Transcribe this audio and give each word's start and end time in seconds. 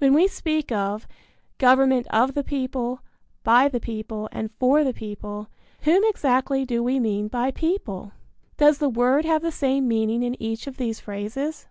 When 0.00 0.12
we 0.12 0.28
speak 0.28 0.70
of 0.70 1.06
"Government 1.56 2.06
of 2.10 2.34
the 2.34 2.44
people, 2.44 3.00
by 3.42 3.68
the 3.70 3.80
people, 3.80 4.28
and 4.30 4.50
for 4.58 4.84
the 4.84 4.92
people," 4.92 5.48
whom 5.84 6.02
exactly 6.04 6.66
do 6.66 6.82
we 6.82 7.00
mean 7.00 7.28
by 7.28 7.52
"people"? 7.52 8.12
Does 8.58 8.76
the 8.76 8.90
word 8.90 9.24
have 9.24 9.40
the 9.40 9.50
same 9.50 9.88
meaning 9.88 10.22
in 10.24 10.36
each 10.42 10.66
of 10.66 10.76
these 10.76 11.00
phrases? 11.00 11.68